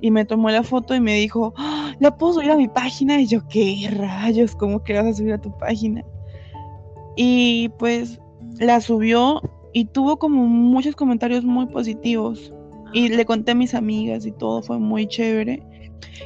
Y 0.00 0.10
me 0.10 0.24
tomó 0.24 0.50
la 0.50 0.62
foto 0.62 0.94
y 0.94 1.00
me 1.00 1.14
dijo, 1.14 1.54
¡Ah! 1.56 1.94
¿la 2.00 2.16
puedo 2.16 2.34
subir 2.34 2.50
a 2.50 2.56
mi 2.56 2.68
página? 2.68 3.20
Y 3.20 3.26
yo, 3.26 3.46
¿qué 3.48 3.88
rayos? 3.96 4.56
¿Cómo 4.56 4.82
que 4.82 4.94
vas 4.94 5.06
a 5.06 5.14
subir 5.14 5.34
a 5.34 5.40
tu 5.40 5.56
página? 5.58 6.04
Y 7.16 7.68
pues 7.78 8.18
la 8.58 8.80
subió 8.80 9.40
y 9.72 9.84
tuvo 9.86 10.18
como 10.18 10.46
muchos 10.46 10.96
comentarios 10.96 11.44
muy 11.44 11.66
positivos. 11.66 12.52
Y 12.92 13.08
le 13.08 13.24
conté 13.24 13.52
a 13.52 13.54
mis 13.54 13.74
amigas 13.74 14.26
y 14.26 14.32
todo, 14.32 14.62
fue 14.62 14.78
muy 14.78 15.06
chévere. 15.06 15.62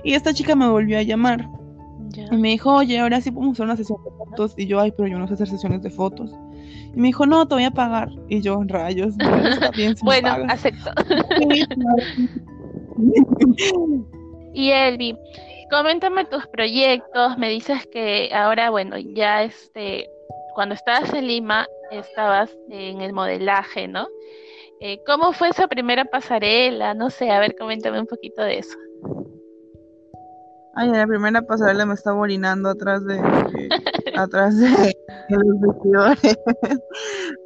Y 0.03 0.15
esta 0.15 0.33
chica 0.33 0.57
me 0.57 0.69
volvió 0.69 0.99
a 0.99 1.03
llamar. 1.03 1.49
Y 2.33 2.37
me 2.37 2.49
dijo, 2.49 2.75
oye, 2.75 2.99
ahora 2.99 3.21
sí 3.21 3.31
podemos 3.31 3.57
hacer 3.57 3.67
una 3.67 3.77
sesión 3.77 3.99
de 4.05 4.11
fotos. 4.17 4.55
Y 4.57 4.67
yo, 4.67 4.81
ay, 4.81 4.93
pero 4.97 5.09
yo 5.09 5.19
no 5.19 5.29
sé 5.29 5.35
hacer 5.35 5.49
sesiones 5.49 5.83
de 5.83 5.91
fotos. 5.91 6.33
Y 6.97 7.01
me 7.01 7.09
dijo, 7.09 7.27
no, 7.27 7.47
te 7.47 7.55
voy 7.55 7.65
a 7.65 7.71
pagar. 7.71 8.09
Y 8.29 8.41
yo, 8.41 8.63
rayos, 8.67 9.15
bien, 9.77 9.95
bueno, 10.03 10.31
acepto. 10.49 10.91
y 14.55 14.71
Elvi, 14.71 15.15
coméntame 15.71 16.25
tus 16.25 16.47
proyectos. 16.47 17.37
Me 17.37 17.51
dices 17.51 17.87
que 17.93 18.31
ahora, 18.33 18.71
bueno, 18.71 18.97
ya 18.97 19.43
este, 19.43 20.09
cuando 20.55 20.75
estabas 20.75 21.13
en 21.13 21.27
Lima, 21.27 21.67
estabas 21.91 22.57
en 22.71 23.03
el 23.03 23.13
modelaje, 23.13 23.87
¿no? 23.87 24.09
Eh, 24.81 24.99
¿Cómo 25.07 25.35
fue 25.35 25.51
esa 25.51 25.69
primera 25.69 26.07
pasarela? 26.07 26.95
No 26.95 27.11
sé, 27.11 27.31
a 27.31 27.41
ver, 27.41 27.57
coméntame 27.57 28.01
un 28.01 28.07
poquito 28.07 28.41
de 28.41 28.61
eso. 28.61 28.79
Ay, 30.79 30.91
la 30.91 31.07
primera 31.07 31.41
pasarela 31.41 31.87
me 31.87 31.95
estaba 31.95 32.21
orinando 32.21 32.69
atrás 32.69 33.03
de, 33.07 33.19
atrás 34.17 34.59
de, 34.59 34.95
los 35.31 35.61
vestidores. 35.61 36.39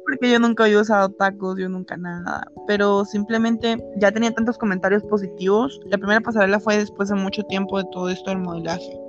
Porque 0.05 0.31
yo 0.31 0.37
nunca 0.37 0.65
había 0.65 0.81
usado 0.81 1.07
tacos, 1.11 1.57
yo 1.57 1.69
nunca 1.69 1.95
nada. 1.95 2.43
Pero 2.67 3.05
simplemente 3.05 3.77
ya 3.95 4.11
tenía 4.11 4.33
tantos 4.33 4.57
comentarios 4.57 5.01
positivos. 5.03 5.79
La 5.85 5.97
primera 5.97 6.19
pasarela 6.19 6.59
fue 6.59 6.77
después 6.77 7.07
de 7.07 7.15
mucho 7.15 7.43
tiempo 7.43 7.77
de 7.77 7.85
todo 7.93 8.09
esto 8.09 8.31
del 8.31 8.39
modelaje. 8.39 8.99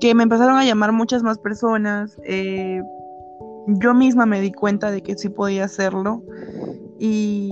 Que 0.00 0.12
me 0.12 0.24
empezaron 0.24 0.56
a 0.56 0.64
llamar 0.64 0.90
muchas 0.90 1.22
más 1.22 1.38
personas. 1.38 2.18
Eh, 2.24 2.82
yo 3.68 3.94
misma 3.94 4.26
me 4.26 4.40
di 4.40 4.50
cuenta 4.50 4.90
de 4.90 5.04
que 5.04 5.16
sí 5.16 5.28
podía 5.28 5.66
hacerlo. 5.66 6.20
Y 6.98 7.48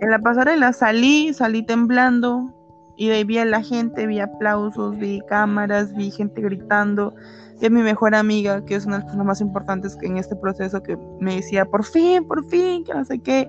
en 0.00 0.10
la 0.10 0.20
pasarela 0.20 0.72
salí, 0.72 1.34
salí 1.34 1.66
temblando 1.66 2.54
y 2.96 3.08
de 3.08 3.16
ahí 3.16 3.24
vi 3.24 3.38
a 3.38 3.44
la 3.44 3.62
gente, 3.62 4.06
vi 4.06 4.20
aplausos, 4.20 4.96
vi 4.98 5.20
cámaras, 5.28 5.94
vi 5.94 6.10
gente 6.10 6.40
gritando. 6.40 7.14
Y 7.60 7.70
mi 7.70 7.82
mejor 7.82 8.14
amiga, 8.14 8.64
que 8.64 8.74
es 8.74 8.84
una 8.84 8.96
de 8.96 8.98
las 8.98 9.04
personas 9.06 9.26
más 9.26 9.40
importantes 9.40 9.96
en 10.02 10.18
este 10.18 10.36
proceso, 10.36 10.82
que 10.82 10.98
me 11.20 11.36
decía, 11.36 11.64
por 11.64 11.84
fin, 11.84 12.26
por 12.26 12.46
fin, 12.48 12.84
que 12.84 12.92
no 12.92 13.04
sé 13.04 13.20
qué. 13.20 13.48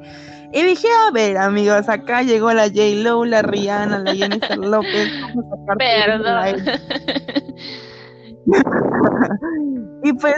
Y 0.54 0.64
dije, 0.64 0.88
a 1.08 1.12
ver, 1.12 1.38
amigos, 1.38 1.90
acá 1.90 2.22
llegó 2.22 2.54
la 2.54 2.68
J. 2.68 2.82
Lo, 3.04 3.26
la 3.26 3.42
Rihanna, 3.42 4.00
la 4.00 4.16
Jennifer 4.16 4.58
López. 4.58 5.12
Perdón. 5.78 6.64
y 10.04 10.14
pues 10.14 10.36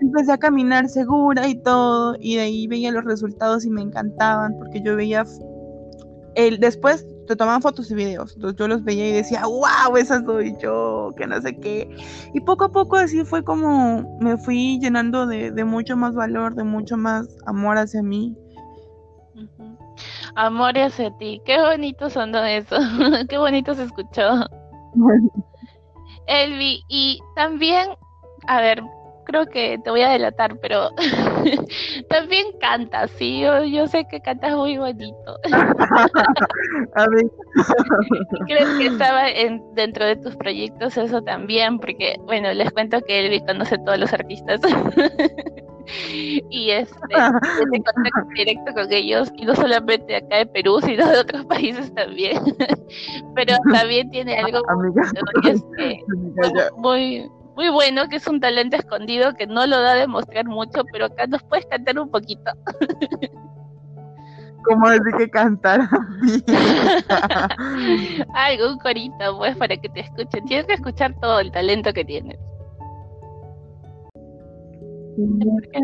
empecé 0.00 0.32
a 0.32 0.38
caminar 0.38 0.88
segura 0.88 1.48
y 1.48 1.54
todo, 1.54 2.16
y 2.20 2.36
de 2.36 2.42
ahí 2.42 2.66
veía 2.66 2.92
los 2.92 3.04
resultados 3.04 3.64
y 3.64 3.70
me 3.70 3.80
encantaban, 3.80 4.54
porque 4.58 4.82
yo 4.82 4.96
veía, 4.96 5.24
el, 6.34 6.58
después 6.58 7.06
te 7.26 7.36
tomaban 7.36 7.62
fotos 7.62 7.90
y 7.90 7.94
videos, 7.94 8.34
entonces 8.34 8.58
yo 8.58 8.68
los 8.68 8.84
veía 8.84 9.08
y 9.08 9.12
decía, 9.12 9.42
wow, 9.46 9.96
esa 9.96 10.24
soy 10.24 10.54
yo, 10.60 11.12
que 11.16 11.26
no 11.26 11.40
sé 11.40 11.58
qué, 11.58 11.88
y 12.32 12.40
poco 12.40 12.64
a 12.64 12.72
poco 12.72 12.96
así 12.96 13.24
fue 13.24 13.42
como 13.42 14.18
me 14.20 14.36
fui 14.36 14.78
llenando 14.80 15.26
de, 15.26 15.64
mucho 15.64 15.96
más 15.96 16.14
valor, 16.14 16.54
de 16.54 16.64
mucho 16.64 16.96
más 16.96 17.26
amor 17.46 17.78
hacia 17.78 18.02
mí. 18.02 18.36
Amor 20.36 20.78
hacia 20.78 21.16
ti, 21.18 21.40
qué 21.44 21.60
bonito 21.60 22.10
sonó 22.10 22.44
eso, 22.44 22.76
qué 23.28 23.38
bonito 23.38 23.74
se 23.74 23.84
escuchó. 23.84 24.46
Elvi, 26.26 26.82
y 26.88 27.20
también, 27.36 27.88
a 28.46 28.60
ver, 28.60 28.82
creo 29.24 29.46
que 29.46 29.78
te 29.82 29.90
voy 29.90 30.02
a 30.02 30.10
delatar, 30.10 30.58
pero 30.60 30.90
también 32.08 32.46
cantas, 32.60 33.10
sí, 33.12 33.40
yo, 33.40 33.86
sé 33.86 34.06
que 34.10 34.20
cantas 34.20 34.54
muy 34.56 34.78
bonito. 34.78 35.38
a 36.94 37.06
creo 38.46 38.78
que 38.78 38.86
estaba 38.86 39.28
en, 39.28 39.62
dentro 39.74 40.04
de 40.04 40.16
tus 40.16 40.36
proyectos 40.36 40.96
eso 40.96 41.22
también, 41.22 41.78
porque, 41.78 42.16
bueno, 42.24 42.52
les 42.52 42.70
cuento 42.72 43.00
que 43.02 43.26
Elvi 43.26 43.40
conoce 43.44 43.76
a 43.76 43.84
todos 43.84 43.98
los 43.98 44.12
artistas. 44.12 44.60
y 46.50 46.70
este, 46.70 47.14
contacto 47.70 48.10
directo 48.34 48.72
con 48.72 48.92
ellos, 48.92 49.30
y 49.36 49.44
no 49.44 49.54
solamente 49.54 50.16
acá 50.16 50.38
de 50.38 50.46
Perú, 50.46 50.80
sino 50.82 51.06
de 51.08 51.18
otros 51.18 51.44
países 51.46 51.92
también. 51.94 52.38
pero 53.34 53.56
también 53.72 54.10
tiene 54.10 54.38
algo 54.38 54.60
este, 55.44 56.02
muy 56.76 57.30
muy 57.30 57.30
bueno, 57.54 58.08
que 58.08 58.16
es 58.16 58.26
un 58.26 58.40
talento 58.40 58.76
escondido 58.76 59.34
que 59.34 59.46
no 59.46 59.66
lo 59.66 59.80
da 59.80 59.92
a 59.92 59.96
demostrar 59.96 60.46
mucho, 60.46 60.84
pero 60.92 61.06
acá 61.06 61.26
nos 61.26 61.42
puedes 61.44 61.66
cantar 61.66 61.98
un 61.98 62.10
poquito. 62.10 62.50
¿Cómo 64.64 64.88
decir 64.88 65.12
que 65.18 65.28
cantar? 65.30 65.80
Algo, 68.34 68.72
un 68.72 68.78
corito, 68.78 69.36
pues, 69.38 69.56
para 69.56 69.76
que 69.76 69.88
te 69.90 70.00
escuchen. 70.00 70.44
Tienes 70.46 70.66
que 70.66 70.72
escuchar 70.74 71.14
todo 71.20 71.38
el 71.40 71.52
talento 71.52 71.92
que 71.92 72.04
tienes. 72.04 72.38
¿Por 75.16 75.68
qué, 75.68 75.80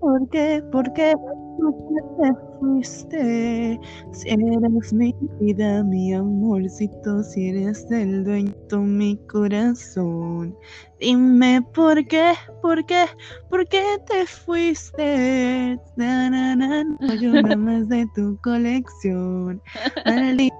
¿Por 0.00 0.28
qué? 0.28 0.62
¿Por 0.70 0.92
qué? 0.92 1.14
¿Por 1.58 1.74
qué 1.88 2.00
te 2.18 2.30
fuiste? 2.60 3.80
Si 4.12 4.28
eres 4.28 4.92
mi 4.92 5.14
vida, 5.40 5.82
mi 5.82 6.14
amorcito, 6.14 7.22
si 7.24 7.48
eres 7.48 7.86
el 7.90 8.24
dueño 8.24 8.54
de 8.70 8.76
mi 8.78 9.16
corazón. 9.26 10.56
Dime 11.00 11.60
por 11.74 12.06
qué, 12.06 12.32
por 12.60 12.84
qué, 12.86 13.06
por 13.50 13.66
qué 13.68 13.82
te 14.06 14.26
fuiste. 14.26 15.78
Na, 15.96 16.30
na, 16.30 16.54
na, 16.54 16.84
no, 16.84 17.14
yo 17.14 17.32
nada 17.32 17.56
más 17.56 17.88
de 17.88 18.06
tu 18.14 18.38
colección. 18.42 19.60
Maldita 20.06 20.54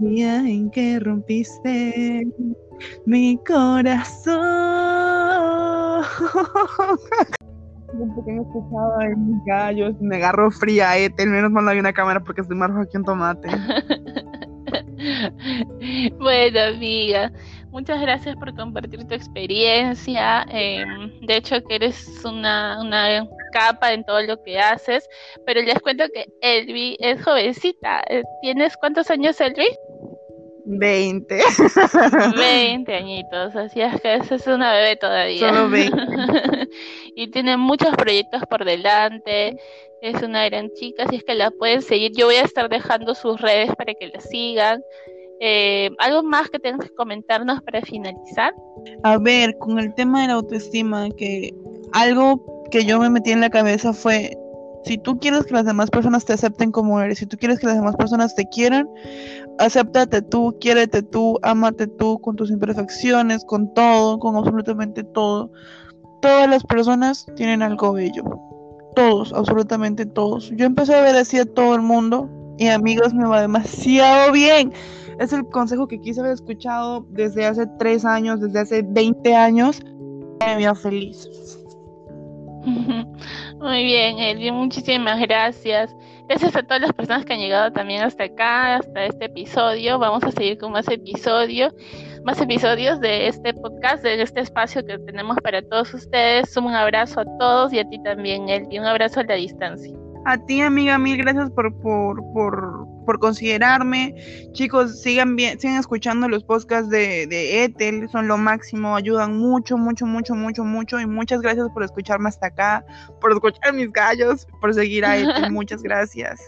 día 0.00 0.38
en 0.38 0.70
que 0.70 1.00
rompiste 1.00 2.26
mi 3.06 3.38
corazón. 3.46 4.36
Que 8.24 8.32
me 8.32 8.42
escuchaba 8.42 9.04
en 9.04 9.30
mis 9.30 9.44
gallos, 9.44 9.94
me 10.00 10.16
agarró 10.16 10.50
fría, 10.50 10.98
eh. 10.98 11.10
Menos 11.18 11.50
mal 11.50 11.64
no 11.64 11.70
hay 11.70 11.78
una 11.78 11.92
cámara 11.92 12.20
porque 12.20 12.40
estoy 12.40 12.56
más 12.56 12.70
rojo 12.70 12.82
aquí 12.82 12.96
en 12.96 13.04
tomate. 13.04 13.48
bueno, 16.18 16.60
amiga, 16.60 17.32
muchas 17.70 18.00
gracias 18.00 18.36
por 18.36 18.54
compartir 18.54 19.06
tu 19.06 19.14
experiencia. 19.14 20.46
Em, 20.50 21.20
de 21.20 21.36
hecho, 21.36 21.62
que 21.64 21.76
eres 21.76 22.24
una, 22.24 22.80
una 22.80 23.26
capa 23.52 23.92
en 23.92 24.04
todo 24.04 24.22
lo 24.22 24.42
que 24.42 24.58
haces. 24.58 25.08
Pero 25.46 25.62
les 25.62 25.80
cuento 25.80 26.04
que 26.12 26.26
Elvi 26.40 26.96
es 27.00 27.22
jovencita. 27.22 28.02
Eh, 28.08 28.22
¿Tienes 28.42 28.76
cuántos 28.76 29.10
años, 29.10 29.40
Elvi? 29.40 29.68
20. 30.66 31.38
20 32.36 32.94
añitos, 32.94 33.54
así 33.54 33.80
es 33.80 34.00
que 34.00 34.14
esa 34.16 34.34
es 34.34 34.46
una 34.46 34.72
bebé 34.72 34.96
todavía. 34.96 35.48
Solo 35.48 35.70
20. 35.70 35.96
y 37.16 37.30
tiene 37.30 37.56
muchos 37.56 37.94
proyectos 37.96 38.42
por 38.50 38.64
delante. 38.64 39.56
Es 40.02 40.22
una 40.22 40.44
gran 40.46 40.70
chica, 40.74 41.04
así 41.04 41.16
es 41.16 41.24
que 41.24 41.34
la 41.34 41.50
pueden 41.52 41.82
seguir. 41.82 42.12
Yo 42.16 42.26
voy 42.26 42.36
a 42.36 42.42
estar 42.42 42.68
dejando 42.68 43.14
sus 43.14 43.40
redes 43.40 43.74
para 43.76 43.94
que 43.94 44.08
la 44.08 44.20
sigan. 44.20 44.82
Eh, 45.40 45.90
¿Algo 45.98 46.22
más 46.22 46.50
que 46.50 46.58
tengas 46.58 46.88
que 46.88 46.94
comentarnos 46.94 47.62
para 47.62 47.82
finalizar? 47.82 48.52
A 49.04 49.18
ver, 49.18 49.56
con 49.58 49.78
el 49.78 49.94
tema 49.94 50.22
de 50.22 50.28
la 50.28 50.34
autoestima, 50.34 51.08
que 51.16 51.54
algo 51.92 52.64
que 52.70 52.84
yo 52.84 52.98
me 52.98 53.10
metí 53.10 53.30
en 53.30 53.40
la 53.40 53.50
cabeza 53.50 53.92
fue 53.92 54.36
si 54.86 54.98
tú 54.98 55.18
quieres 55.18 55.44
que 55.44 55.54
las 55.54 55.66
demás 55.66 55.90
personas 55.90 56.24
te 56.24 56.32
acepten 56.32 56.70
como 56.70 57.00
eres, 57.00 57.18
si 57.18 57.26
tú 57.26 57.36
quieres 57.36 57.58
que 57.58 57.66
las 57.66 57.74
demás 57.74 57.96
personas 57.96 58.36
te 58.36 58.48
quieran, 58.48 58.88
acéptate 59.58 60.22
tú, 60.22 60.56
quiérete 60.60 61.02
tú, 61.02 61.38
ámate 61.42 61.86
tú 61.86 62.18
con 62.20 62.36
tus 62.36 62.50
imperfecciones, 62.50 63.44
con 63.44 63.72
todo, 63.74 64.18
con 64.18 64.36
absolutamente 64.36 65.04
todo. 65.04 65.50
Todas 66.22 66.48
las 66.48 66.64
personas 66.64 67.26
tienen 67.36 67.62
algo 67.62 67.92
bello. 67.92 68.24
Todos, 68.94 69.32
absolutamente 69.32 70.06
todos. 70.06 70.50
Yo 70.56 70.64
empecé 70.66 70.94
a 70.94 71.02
ver 71.02 71.16
así 71.16 71.38
a 71.38 71.44
todo 71.44 71.74
el 71.74 71.82
mundo 71.82 72.28
y 72.58 72.68
amigos 72.68 73.12
me 73.14 73.26
va 73.26 73.42
demasiado 73.42 74.32
bien. 74.32 74.72
Es 75.18 75.32
el 75.32 75.46
consejo 75.46 75.88
que 75.88 76.00
quise 76.00 76.20
haber 76.20 76.32
escuchado 76.32 77.06
desde 77.10 77.46
hace 77.46 77.66
tres 77.78 78.04
años, 78.04 78.40
desde 78.40 78.60
hace 78.60 78.82
20 78.82 79.34
años. 79.34 79.82
Me 80.40 80.56
veía 80.56 80.74
feliz. 80.74 81.28
Muy 83.60 83.84
bien, 83.84 84.18
Elvia, 84.18 84.52
muchísimas 84.52 85.20
gracias. 85.20 85.94
Gracias 86.28 86.56
a 86.56 86.62
todas 86.64 86.80
las 86.80 86.92
personas 86.92 87.24
que 87.24 87.34
han 87.34 87.38
llegado 87.38 87.70
también 87.70 88.02
hasta 88.02 88.24
acá, 88.24 88.76
hasta 88.76 89.04
este 89.04 89.26
episodio. 89.26 89.98
Vamos 90.00 90.24
a 90.24 90.32
seguir 90.32 90.58
con 90.58 90.72
más 90.72 90.88
episodios, 90.88 91.72
más 92.24 92.40
episodios 92.40 93.00
de 93.00 93.28
este 93.28 93.54
podcast, 93.54 94.02
de 94.02 94.20
este 94.20 94.40
espacio 94.40 94.84
que 94.84 94.98
tenemos 94.98 95.36
para 95.42 95.62
todos 95.62 95.94
ustedes. 95.94 96.56
Un 96.56 96.74
abrazo 96.74 97.20
a 97.20 97.24
todos 97.38 97.72
y 97.72 97.78
a 97.78 97.88
ti 97.88 98.02
también, 98.02 98.48
Elvi. 98.48 98.80
Un 98.80 98.86
abrazo 98.86 99.20
a 99.20 99.24
la 99.24 99.34
distancia. 99.34 99.96
A 100.24 100.36
ti, 100.36 100.60
amiga, 100.60 100.98
mil 100.98 101.16
gracias 101.16 101.48
por, 101.52 101.72
por, 101.80 102.20
por, 102.32 102.88
considerarme. 103.18 104.14
Chicos, 104.52 105.00
sigan 105.00 105.36
bien, 105.36 105.58
sigan 105.58 105.78
escuchando 105.78 106.28
los 106.28 106.44
podcasts 106.44 106.90
de, 106.90 107.26
de 107.26 107.64
Ethel, 107.64 108.08
son 108.10 108.28
lo 108.28 108.36
máximo, 108.36 108.96
ayudan 108.96 109.36
mucho, 109.36 109.76
mucho, 109.76 110.06
mucho, 110.06 110.34
mucho, 110.34 110.64
mucho. 110.64 111.00
Y 111.00 111.06
muchas 111.06 111.40
gracias 111.40 111.68
por 111.72 111.82
escucharme 111.82 112.28
hasta 112.28 112.48
acá, 112.48 112.84
por 113.20 113.32
escuchar 113.32 113.72
mis 113.72 113.92
gallos, 113.92 114.46
por 114.60 114.74
seguir 114.74 115.04
a 115.04 115.16
Ethel. 115.16 115.50
muchas 115.52 115.82
gracias. 115.82 116.40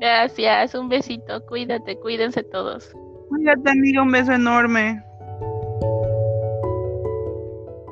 Gracias, 0.00 0.74
un 0.74 0.88
besito, 0.88 1.44
cuídate, 1.46 1.96
cuídense 1.96 2.42
todos. 2.42 2.92
Cuídate, 3.28 3.70
amiga, 3.70 4.02
un 4.02 4.10
beso 4.10 4.32
enorme. 4.32 5.02